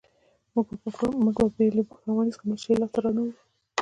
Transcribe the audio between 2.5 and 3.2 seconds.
هېڅ شی لاسته را